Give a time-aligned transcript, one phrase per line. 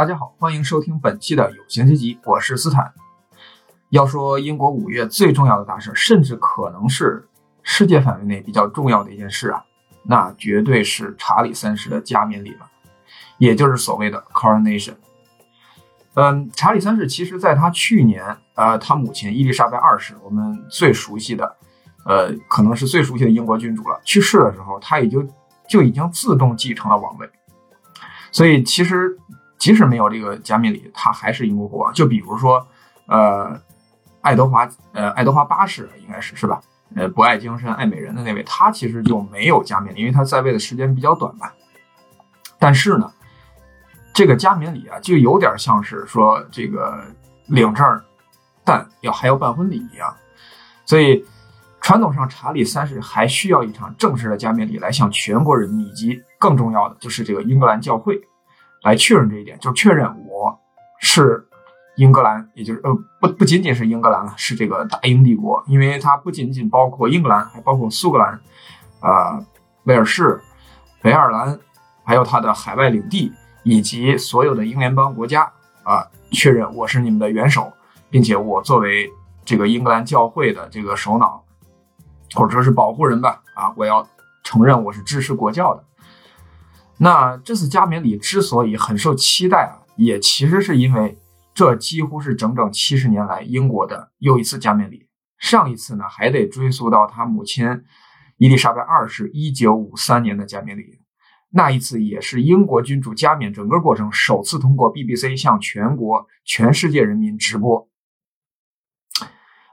[0.00, 2.90] 大家好，欢迎收听本期的有闲阶级，我是斯坦。
[3.90, 7.28] 要说英国五月最重要的大事，甚至可能是
[7.62, 9.62] 世界范围内比较重要的一件事啊，
[10.04, 12.66] 那绝对是查理三世的加冕礼了，
[13.36, 14.94] 也就是所谓的 coronation。
[16.14, 21.56] 嗯，查理三世其实在他去年，呃，他母亲伊丽莎白二世，我们最熟悉的，
[22.06, 25.22] 呃，可能是最熟悉的英国君主了，去世的时候，他也就
[25.68, 27.28] 就已经自动继承了王位。
[28.32, 29.18] 所以其实，
[29.60, 31.92] 即使没有这个加冕礼，他还是英国国王。
[31.92, 32.66] 就比如说，
[33.06, 33.56] 呃，
[34.22, 36.60] 爱德华，呃，爱德华八世应该是是吧？
[36.96, 41.54] 呃，不爱江山爱美人的那位，他其实就没有加冕礼，因为他在位的时间比较短吧。
[42.58, 43.08] 但是呢，
[44.12, 47.04] 这个加冕礼啊，就有点像是说这个
[47.46, 48.02] 领证，
[48.64, 50.12] 但要还要办婚礼一样。
[50.84, 51.24] 所以。
[51.82, 58.20] 传统上，查理三世还需要一场正式的加冕礼来向全国人民以及更重要的就是这个英格兰教会
[58.82, 60.58] 来确认这一点，就确认我
[61.00, 61.46] 是
[61.96, 68.40] 英格兰，也就是呃不不仅仅是英格兰了，是这个大英帝国，因为它不仅仅包括英格兰，还包括苏格兰、
[69.00, 69.44] 啊
[69.84, 70.40] 威尔士、
[71.02, 71.58] 北爱尔兰，
[72.04, 75.50] 还有它的海外领地以及所有的英联邦国家
[75.82, 77.72] 啊，确认我是你们的元首，
[78.10, 79.10] 并且我作为
[79.44, 81.44] 这个英格兰教会的这个首脑。
[82.32, 84.06] 或者说是保护人吧，啊，我要
[84.44, 85.82] 承认我是支持国教的。
[87.02, 91.16] 那这次加冕礼之所以很受期待啊，也其实是因为
[91.54, 95.08] 这几乎是整整七十年来英国的又一次加冕礼。
[95.38, 97.66] 上一次呢，还得追溯到他母亲
[98.36, 101.00] 伊丽莎白二世一九五三年的加冕礼，
[101.48, 107.88] 那一次也是英国君主加冕整个过程首次通过 BBC 向全国、全世界人民直播。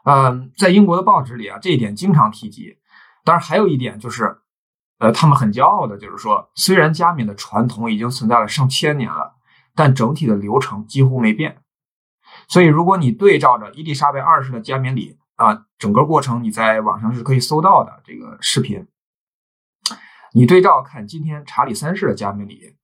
[0.06, 2.78] 嗯，在英国的报纸里啊，这一点经常提及。
[3.26, 4.38] 当然，还有一点就是，
[5.00, 9.36] 呃，他们很骄傲的，就是说，虽然加冕的传统已经存在了上千年了，
[9.76, 11.62] 但整体的流程几乎没变。
[12.48, 18.88] 所以，如果你对照着伊丽莎白二世的加冕礼啊，整个过程你在网上是可以搜到的这个视频。
[20.34, 22.76] 你对照看今天查理三世的加冕礼，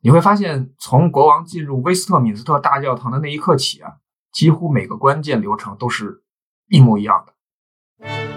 [0.00, 3.94] 你会发现，从国王进入威斯特敏斯特大教堂的那一刻起啊，
[4.32, 6.22] 几乎每个关键流程都是。
[6.68, 8.33] 一模一样的。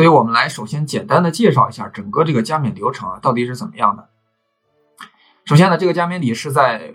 [0.00, 4.08] 所以，我们来首先简单的介绍一下整个这个加冕流程啊，到底是怎么样的。
[5.44, 6.94] 首先呢，这个加冕礼是在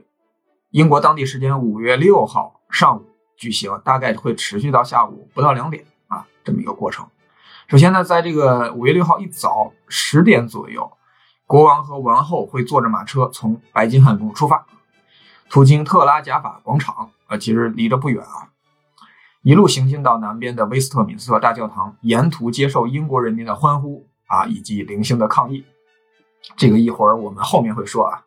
[0.72, 3.06] 英国当地时间五月六号上午
[3.38, 7.08] 举行，大概会持续到下午不到两点啊，这么一个过程。
[7.68, 10.92] 首先呢，在这个五月六号一早十点左右，
[11.46, 14.66] 国王和王后会坐着马车从白金汉宫出发，
[15.52, 18.50] 途经特拉贾法广场，呃，其实离着不远啊，
[19.46, 25.64] 一路行进到南边的威斯特敏斯特大教堂，沿途接受英国人民的欢呼啊，以及零星的抗议。
[26.58, 28.24] 这个一会儿我们后面会说啊。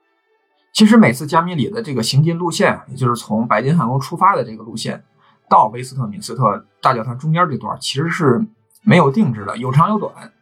[0.73, 5.03] 其实每次加冕礼的这个行进路线，也就是从白金汉宫出发的这个路线，
[5.51, 8.47] 到威斯特敏斯特大教堂中间这段，其实是。
[8.85, 10.33] 没有定制的，有长有短。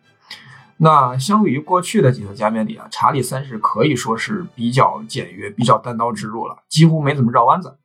[0.76, 7.78] 那相比于过去的几次加冕礼啊，查理三世可以说是比较简约、比较单刀直入了，几乎没怎么绕弯子。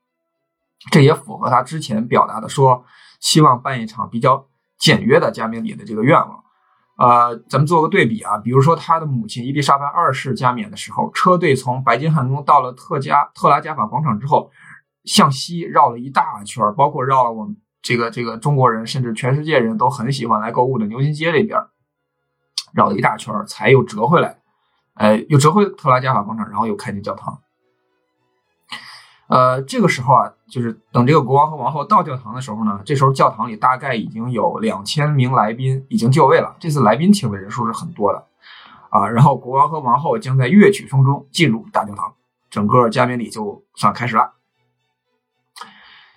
[0.89, 2.83] 这也符合他之前表达的说
[3.19, 4.47] 希望办一场比较
[4.79, 6.43] 简约的加冕礼的这个愿望。
[6.97, 14.49] 呃，咱们做个对比啊，比如说他的母亲伊丽莎白二世加冕的时候，车队从白金汉宫到了特加特拉加法广场之后，
[15.03, 17.57] 向西绕了一大圈，包括绕了我们。
[17.83, 21.59] 这个这个中国人，甚至全世界人都很喜欢来购物的牛津街这边，
[22.75, 24.37] 绕了一大圈才又折回来，
[24.93, 27.39] 呃，又折回特拉加法广场，然后又开进教堂。
[29.31, 36.53] 呃，这个时候啊，就是等这个国王和王后到教堂的时候呢，这时候教堂里大概已经有两千名来宾已经就位了。
[36.59, 38.27] 这次来宾请的人数是很多的
[38.89, 39.07] 啊。
[39.07, 42.13] 然后国王和王后将在乐曲声中进入大教堂，
[42.49, 44.33] 整个加冕礼就算开始了。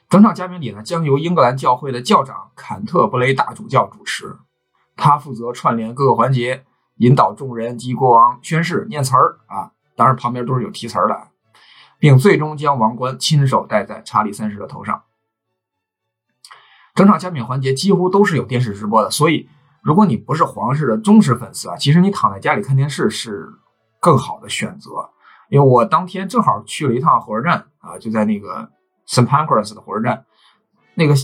[0.08, 4.38] 整场加冕礼呢，将由英格兰教会的教长坎特布雷大主教主持，
[4.96, 6.64] 他负责串联各个环节，
[6.96, 11.28] 引导众人及国王宣誓、念词儿啊，当然旁边都是有题词儿的，
[11.99, 15.02] 并最终将王冠亲手戴在查理三世的头上。
[16.94, 19.49] 整场加冕环节几乎都是有电视直播的，所以
[19.82, 23.49] 如果你不是皇室的忠实粉丝啊，其实你躺在家里看电视是
[24.00, 25.11] 更好的选择。
[25.49, 28.70] 因为我当天正好去了一趟火车站啊，就在那个。
[29.06, 30.25] St Pancras 的火车站，
[30.94, 31.14] 那个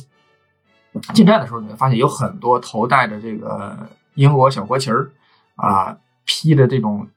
[1.15, 5.11] 进站的时候，你会发现有很多头戴着这个英国小国旗儿
[5.57, 5.97] 啊，
[6.27, 7.09] 披着这种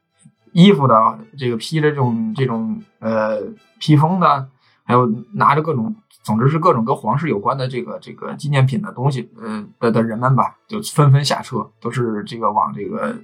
[0.54, 3.42] 衣服的，这个披着这种这种呃
[3.80, 4.48] 披风的，
[4.84, 13.16] 还有拿着各种，总之是各种跟皇室有关的这个这个纪念品的东西，呃的的人们吧，就纷纷下车，都是这个往这个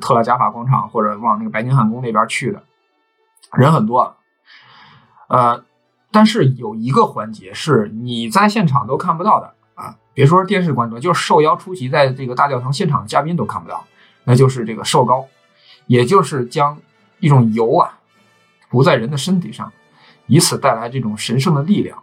[0.00, 2.60] 特拉加法广场或者往那个白金汉宫那边去的，
[3.52, 4.16] 人很多，
[5.28, 5.62] 呃，
[6.10, 13.84] 但是有一个环节是你在现场都看不到的啊，别说是电视观众，就是受邀出席在这个大教堂现场的嘉宾都看不到，
[14.24, 15.24] 那就是这个受膏，
[15.86, 16.78] 也就是将
[17.20, 17.98] 一种油啊
[18.70, 19.72] 涂在人的身体上。
[20.28, 22.02] 以此带来这种神圣的力量，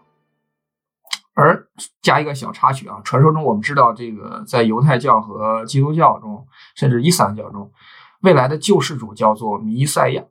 [1.34, 1.68] 而
[2.02, 7.70] 加一个小插曲啊，传说中我们知道，这个在犹太教和基督教中，甚至伊斯兰教中，
[8.22, 10.24] 未来的救世主叫做弥赛亚。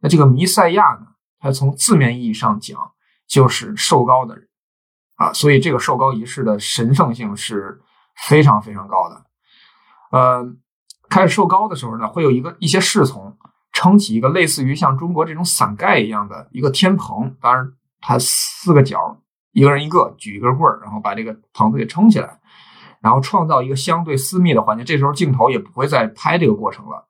[0.00, 1.08] 那这个弥赛亚呢，
[1.38, 2.92] 它从字面意义上讲
[3.28, 4.48] 就是受膏的人
[5.16, 7.82] 啊，所以这个受膏仪式的神圣性是
[8.16, 9.26] 非常非常高的。
[10.12, 10.54] 呃，
[11.12, 13.36] 开始受膏的时候呢，会有一个一些侍从。
[13.74, 17.72] 撑起一个类似于像中国这种伞盖一样的一个天棚，当然
[18.02, 19.16] 它四个角，
[19.52, 22.38] 一个人一个，举一根棍儿，然后把这个棚子给撑起来，
[23.00, 24.84] 然后创造一个相对私密的环境。
[24.84, 27.08] 这时候镜头也不会再拍这个过程了。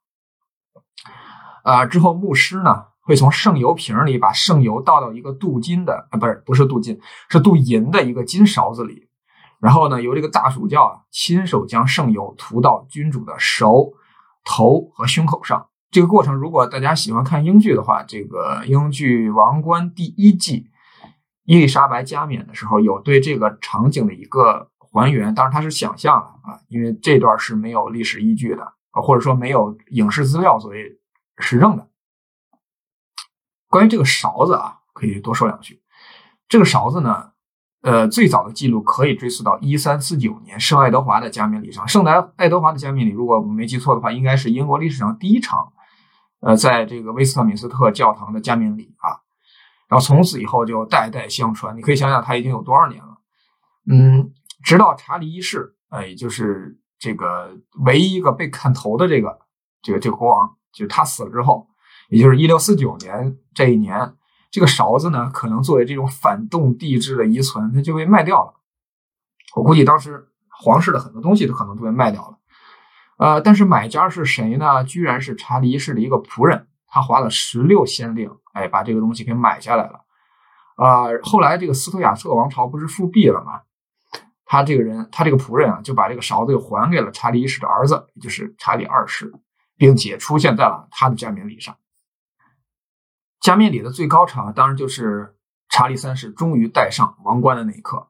[1.64, 9.08] 啊，之后牧师呢会从圣油瓶里把圣油倒到一个镀金的啊，不是不是镀金，是镀银的一个金勺子里，
[9.62, 13.92] 然后呢由这个大主教啊亲手将圣油涂到君主的手、
[14.44, 15.68] 头和胸口上。
[15.92, 20.66] 这个过程，如果大家喜欢看英剧的话，这个英剧《王冠》第一季，
[21.44, 25.32] 伊丽莎白加冕的时候，有对这个场景的一个还原。
[25.32, 30.98] 当然，它是想象的啊，因为这段是没有历史依据的或者说没有影视资料作为
[31.38, 31.86] 实证的。
[33.68, 35.80] 关于这个勺子啊，可以多说两句。
[36.48, 37.31] 这个勺子呢？
[37.82, 41.86] 呃，最早的记录可以追溯到一三四九年圣爱德华的加冕礼上。
[41.88, 45.72] 圣爱爱德华的加冕礼，如果我没记错的话，应该是英国历史上第一场，
[46.40, 49.18] 呃，在这个威斯特敏斯特教堂的加冕礼啊。
[49.88, 51.76] 然后从此以后就代代相传。
[51.76, 53.18] 你可以想想，他已经有多少年了？
[53.90, 54.32] 嗯，
[54.62, 57.50] 直到查理一世，呃，也就是这个
[57.84, 59.40] 唯一一个被砍头的这个
[59.82, 61.66] 这个这个国王，就是他死了之后，
[62.10, 64.14] 也就是一六四九年这一年。
[64.52, 68.52] 这个勺子呢，可能作为这种反动地质的遗存，它就被卖掉了。
[69.56, 72.38] 我估计当时皇室的很多东西都可能都被卖掉了。
[73.16, 74.84] 呃，但是买家是谁呢？
[74.84, 80.00] 居然是查理一世的一个仆人，他花了十六先令，哎，把这个东西给买下来了。
[80.76, 83.62] 啊，后来这个斯图亚特王朝不是复辟了吗？
[84.44, 89.32] 他这个人，他这个仆人啊，就把这个勺子又还给了查理一世的儿子，也就是查理二世，
[89.78, 91.74] 并且出现在了他的加冕礼上。
[93.42, 95.34] 加冕礼的最高潮，当然就是
[95.68, 98.08] 查理三世终于戴上王冠的那一刻。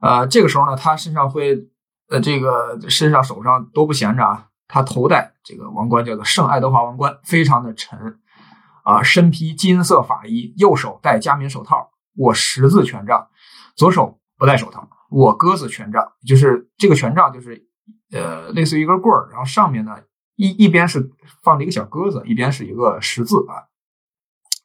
[0.00, 1.68] 呃，这个时候呢，他身上会，
[2.08, 4.46] 呃，这个身上手上都不闲着啊。
[4.66, 8.20] 他头戴这个王冠，叫做圣爱德华王冠，非常的沉
[8.84, 9.02] 啊。
[9.02, 13.28] 身披金色法衣，右手戴加冕手套，握十字权杖，
[13.76, 17.66] 左手不戴手套，握鸽子权杖，就是这个权杖就是
[18.12, 19.96] 呃，类似于一根棍儿，然后上面呢
[20.36, 21.10] 一一边是
[21.42, 23.64] 放着一个小鸽子，一边是一个十字啊。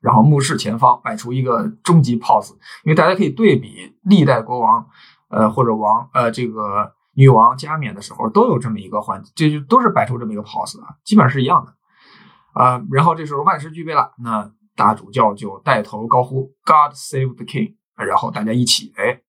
[0.04, 2.52] 然后目视前方，摆出一个终极 pose，
[2.84, 4.86] 因为大家可以对比历代国王，
[5.30, 11.74] 呃或者王呃这个女王加冕的时候都有这么一个环节，这就都是摆出这么一个 pose 啊，基本上是一样的
[12.62, 12.84] 啊。
[12.92, 19.22] 然后这时候万事俱备了，那大主教就带头高呼 “God save the king”，然后大家一起哎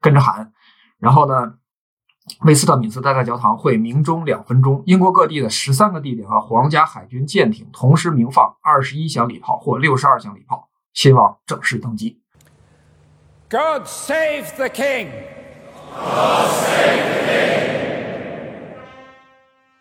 [0.00, 0.52] 跟着喊，
[1.00, 1.54] 然后呢。
[2.40, 4.82] 威斯特敏斯特大教堂会鸣钟两分钟。
[4.86, 12.20] 英国各地的十三个地点和皇家海军舰艇同时鸣放二十一响礼炮或六十二响礼炮，新王正式登基。
[13.48, 15.08] God save the king!
[15.94, 17.86] God save the king!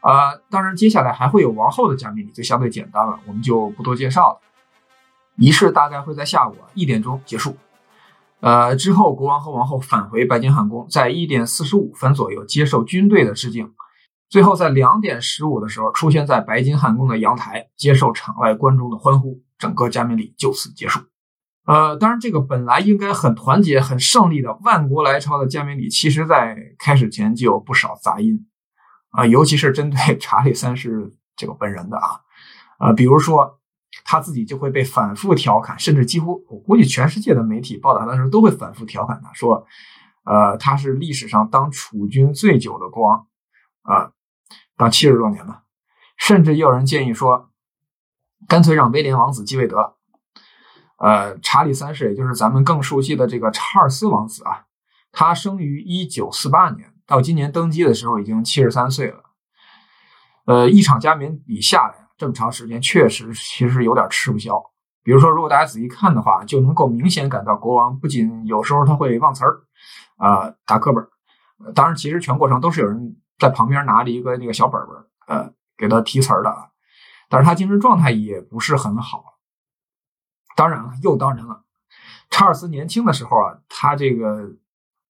[0.01, 4.39] 啊，当然，接下来还会有王后的加冕礼，就相对简单了，我们就不多介绍了。
[5.37, 7.57] 仪式大概会在下午一点钟结束。
[8.41, 13.73] 呃，之后国王和王后返回白金汉宫，在一点四十五分左右接受军队的致敬，
[14.29, 20.99] 最后在两点十五的时候出现在白金汉宫的阳台，接受场外观众的欢呼，整个加冕礼就此结束。
[21.65, 28.45] 呃，当然，这个本来应该很团结、很胜利的万国来朝的加冕礼，其实在开始前就有不少杂音
[29.09, 32.19] 啊，尤其是针对查理三世这个本人的啊，
[32.77, 33.59] 啊，比如说。
[34.05, 39.65] 他自己就会被反复调侃，甚至几乎我估计全世界的媒体报道的时候都会反复调侃他，说，
[40.23, 43.27] 呃，他是历史上当储君最久的国王，
[43.81, 44.11] 啊，
[44.77, 45.63] 当七十多年了，
[46.17, 47.49] 甚至也有人建议说，
[48.47, 49.97] 干脆让威廉王子继位得了。
[50.97, 54.65] 呃，查理三世，也就是咱们更熟悉的这个查尔斯王子啊，
[55.11, 59.23] 他生于一九四八年，到今年登基的时候已经七十三岁了。
[60.45, 62.04] 呃，一场加冕礼下来。
[62.17, 64.61] 这么长时间确实其实有点吃不消，
[65.03, 69.63] 比如说，如果大家仔细看的话，就能够明显感到国王不仅有时候他会忘词儿，
[70.17, 71.05] 啊，打课本。
[71.73, 76.71] 当然，其实全过程都是有人在旁边拿着一个那个小本本，呃，给他提词儿的。
[77.27, 79.37] 但是他精神状态也不是很好。
[80.55, 81.63] 当然了，又当然了，
[82.29, 84.51] 查尔斯年轻的时候啊，他这个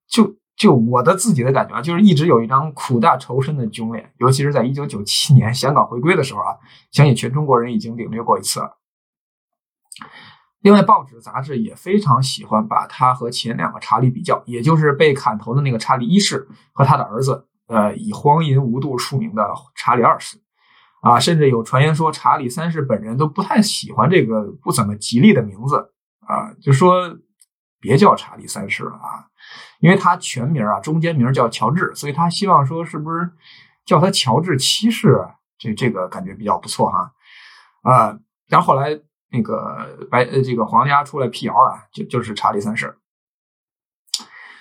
[0.08, 4.12] 就就我的自己的感觉啊，就是一直有一张苦大仇深的囧脸。
[4.18, 6.56] 尤其是在一九九七年香港回归的时候啊，
[6.90, 8.78] 相信全中国人已经领略过一次了。
[10.60, 20.38] 另外，报纸杂志也非常喜欢把他和前两个查理比较，也就是被砍头的那个查理一世和他的儿子，呃，以荒淫无度出名的查理二世，
[21.02, 25.92] 啊，甚至有传言说查理三世本人都不太喜欢这个不怎么吉利的名字，
[26.26, 27.16] 啊，就说
[27.78, 29.30] 别叫查理三世了啊，
[29.80, 33.30] 因为他全名啊中间名叫乔治，所以他希望说是不是
[33.84, 35.26] 叫他乔治七世，
[35.58, 37.12] 这这个感觉比较不错哈，
[37.82, 39.00] 啊，然后后来。
[39.28, 42.96] 那个白呃，这个皇家出来辟谣了，就就是查理三世，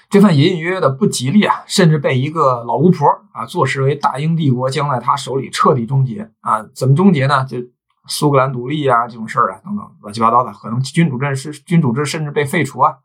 [0.10, 6.64] 这份隐隐约约的不吉利啊，甚至被一个老巫婆啊坐实为大英帝国将在他手里彻底终结啊！
[6.74, 7.46] 怎么终结呢？
[7.46, 7.60] 就
[8.08, 12.96] 苏格兰独立啊这种事儿啊等等乱七八糟的，可能君主制是君主制甚至被废除啊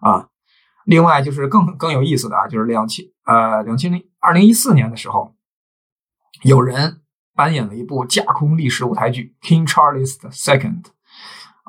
[0.00, 0.28] 啊！
[0.86, 5.36] 另外就是更更有意思的啊，就是两千呃两千零二零一四年的时候，
[6.42, 7.02] 有人。
[7.38, 10.82] 扮演了一部架空历史舞台剧《King Charles the Second》，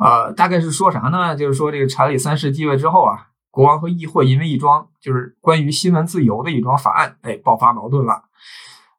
[0.02, 1.36] 呃，大概是说啥呢？
[1.36, 8.24] 就是说这个查理三世继位之后啊，国王和议会因为一桩就是关于新闻自由的一桩法案，哎，爆发矛盾了。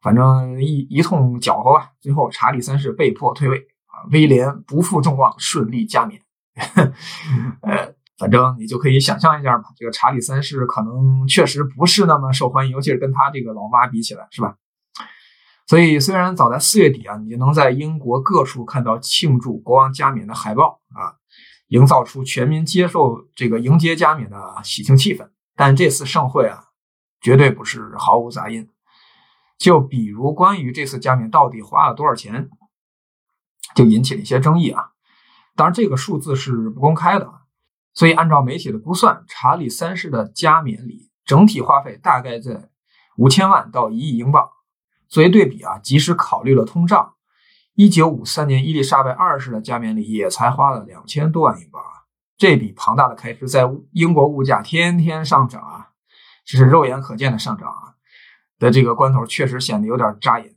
[0.02, 6.20] 反正一一通搅和吧，最后查理三世被迫退位啊，威廉不负众望，顺利加冕。
[7.62, 14.56] 呃，反正你就可以想象一下嘛，这个查理三世可能确实不是那么受欢迎，尤其是跟他这个老妈比起来，是吧？
[15.66, 21.14] 所以，虽然早在四月底啊，你就能在英国各处看到庆祝国王加冕的海报啊，
[21.68, 26.64] 营造出全民接受这个迎接加冕的喜庆气氛，但这次盛会啊，
[27.20, 28.68] 绝对不是毫无杂音。
[29.58, 32.48] 就比如关于这次加冕到底花了多少钱，
[33.74, 34.92] 就引起了一些争议啊。
[35.54, 37.30] 当然，这个数字是不公开的，
[37.94, 42.68] 所以按照媒体的估算，查理三世的加冕礼整体花费大概在
[43.16, 44.48] 五千万到一亿英镑。
[45.08, 47.14] 作为对比啊，即使考虑了通胀，
[47.74, 52.04] 一九五三年伊丽莎白二世的加冕礼也才花了两千多万英镑啊！
[52.36, 55.88] 这笔庞大的开支，在英国物价天天上涨啊，
[56.44, 57.94] 这是肉眼可见的上涨啊
[58.58, 60.54] 的这个关头，确实显得有点扎眼。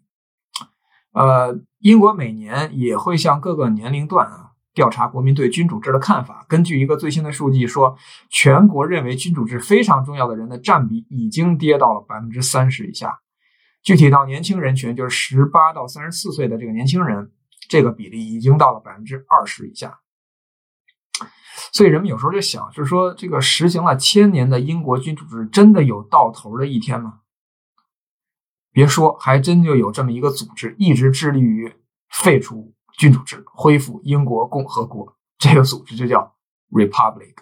[1.13, 4.40] 呃，英国每年也会向各个年龄段啊
[4.73, 6.45] 调查国民对君主制的看法。
[6.47, 7.97] 根据一个最新的数据说，
[8.29, 13.19] 全国认为君主制非常重要的人的占比已经跌到了百分之三十以下。
[13.83, 17.31] 具体到年轻人群，就是十八到三十四岁的这个年轻人，
[17.67, 19.99] 这个比例已经到了百分之二十以下。
[21.73, 27.19] 所以人们有时候就想，就是说这个实行了千年的英国君主制，真的有到头的一天吗？
[28.71, 31.73] 别说，还真就有这么一个组织，一直致力于
[32.09, 35.11] 废除君主制，恢复英国共和国。
[35.39, 36.35] 这个组织就叫
[36.69, 37.33] Republic。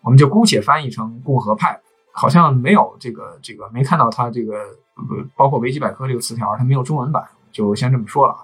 [0.00, 1.80] 我们就姑且翻译成共和派，
[2.10, 4.56] 好像没有这个这个没看到它这个
[5.36, 8.36] 包括维基百科这个词条，它没有中文版，就先这么说了。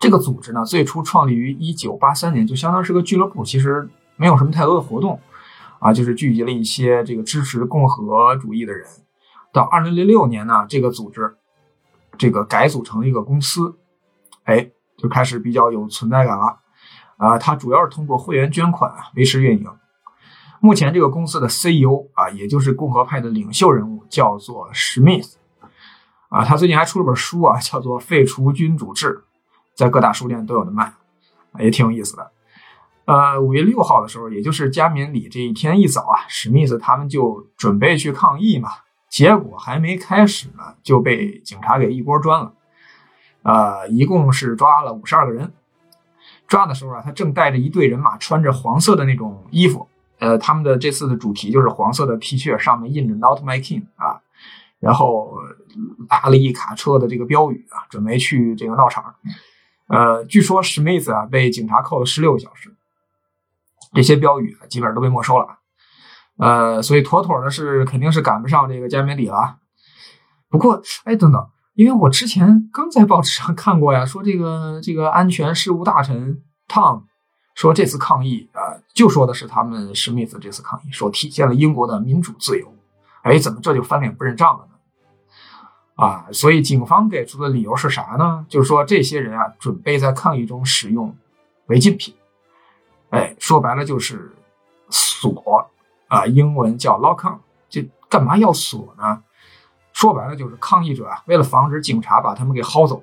[0.00, 5.20] 这个组织呢，最初创立于一九八三年，就相当是个俱乐部，其实没有什么太多的活动
[5.84, 8.88] 啊，就是聚集了一些这个支持共和主义的人。
[9.52, 11.36] 到二零零六年呢，这个组织
[12.16, 13.76] 这个改组成了一个公司，
[14.44, 16.58] 哎，就开始比较有存在感了
[17.18, 17.36] 啊。
[17.36, 19.70] 它主要是通过会员捐款维持运营。
[20.58, 25.36] 目前这个公司的 CEO 啊，也就是共和派的领袖人物，叫做史密斯
[26.30, 26.42] 啊。
[26.46, 29.08] 他最近还出了本书啊，叫做《废除君主制》，
[29.74, 30.94] 在各大书店都有的卖，
[31.58, 32.30] 也挺有意思的。
[33.06, 38.70] 呃，五月六号的时候，也就是加冕礼这一天一早啊，史密斯他们就准备去抗议嘛，
[39.10, 42.52] 结果还没开始呢，就被警察给一锅端了。
[43.42, 45.52] 呃，一共是抓了五十二个人。
[46.46, 49.86] 抓的时候啊，他正带着一队人马，穿着黄色的那种衣服。
[50.18, 54.20] 呃，他们的这次的主题就是黄色的 T 恤，上面印着 “Not My King” 啊，
[54.78, 55.38] 然后
[56.08, 59.14] 拉了一卡车的这个标语啊，准备去这个闹场。
[59.88, 62.74] 呃，据说史密斯啊被警察扣了十六个小时，
[63.94, 65.46] 这些标语基本上都被没收了。
[66.38, 69.56] 呃，所以妥妥的是肯定是赶不上这个加冕礼了。
[70.50, 77.04] 不过，哎，等等，因为我之前刚在报纸上看过呀，说这个这个安全事务大臣 Tom。
[77.54, 82.66] 说这次抗议啊，就说的是他们史密斯这次抗议，说体现了英国的民主自由。
[83.22, 84.72] 哎，怎么这就翻脸不认账了呢？
[85.94, 88.44] 啊，所以警方给出的理由是啥呢？
[88.48, 91.16] 就是说这些人啊，准备在抗议中使用
[91.66, 92.12] 违禁品，
[93.14, 94.32] 哎，说白了就是
[94.90, 95.70] 锁
[96.08, 99.22] 啊，英文叫 lock on，这干嘛要锁呢？
[99.92, 103.02] 说白了就是抗议者啊，为了防止警察把他们给薅走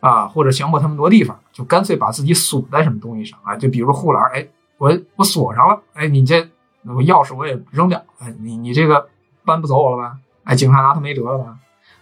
[0.00, 4.48] 啊，或者强迫他们挪地方，就干脆把自己锁在什么东西上啊，就比如护栏，哎，
[4.78, 6.48] 我我锁上了，哎，你这
[6.84, 9.08] 我钥匙我也扔掉，哎，你你这个
[9.44, 10.16] 搬不走我了吧？
[10.44, 11.58] 哎，警察拿他没辙了吧？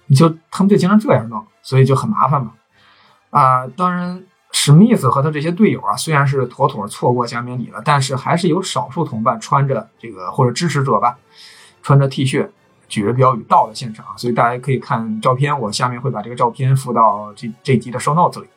[0.06, 2.52] 你就他们就经常这样弄，所以就很麻烦嘛。
[3.30, 4.24] 啊，当然，
[4.60, 11.16] 史密斯和他这些队友啊，虽然是妥妥错过加冕礼了，但是还是有少数同伴穿着这个或者支持者吧，
[11.80, 12.50] 穿着 T 恤，
[12.88, 14.04] 举着标语到了现场。
[14.18, 18.48] 所以大家可以看照片，我下面会把这个照片附到这这集的 show notes 里，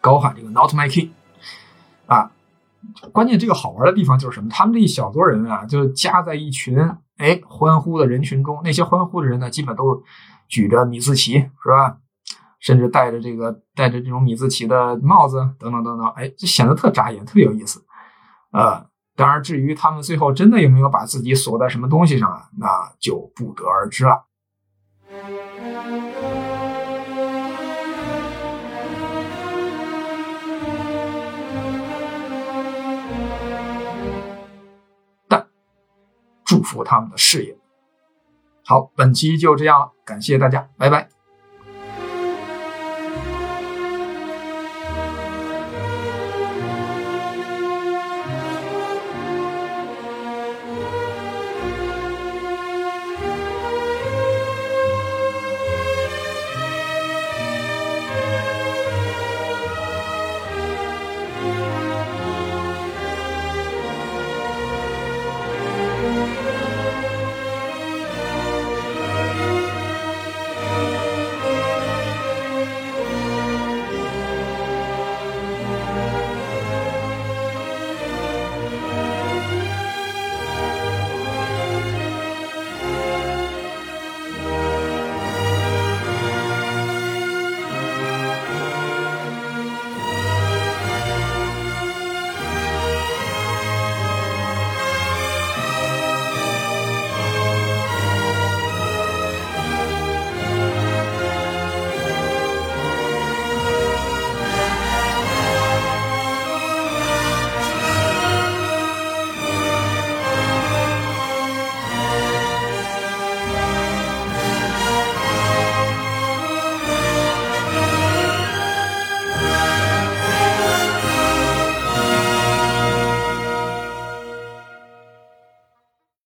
[0.00, 1.10] 高喊这个 Not My King
[2.06, 2.30] 啊。
[3.12, 4.48] 关键这个好玩的地方就是什么？
[4.48, 6.78] 他们这一小撮人啊，就夹在一群
[7.16, 8.60] 哎欢呼的人群中。
[8.62, 10.00] 那些欢呼的人呢，基本都
[10.46, 11.96] 举着米字旗，是吧？
[12.66, 16.04] 甚至戴着这个戴着这种米字旗的帽子，等等等等。
[16.16, 17.80] 哎，就显得特扎眼，特别有意思。
[18.50, 22.66] 呃，当然，至于他们最后真的有没有把自己锁在什么东西上啊，那
[22.98, 24.24] 就不得而知了。
[35.28, 35.46] 但
[36.44, 37.56] 祝福他们的事业。
[38.64, 41.15] 好，本期就这样了，感谢大家，拜拜。